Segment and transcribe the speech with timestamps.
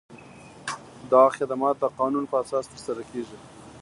[1.11, 3.37] دا خدمات د قانون په اساس ترسره کیږي.